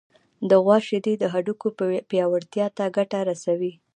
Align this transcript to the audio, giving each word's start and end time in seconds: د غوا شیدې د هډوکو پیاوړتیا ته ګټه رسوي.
د 0.49 0.51
غوا 0.63 0.77
شیدې 0.87 1.13
د 1.19 1.23
هډوکو 1.33 1.67
پیاوړتیا 2.09 2.67
ته 2.77 2.83
ګټه 2.97 3.19
رسوي. 3.29 3.73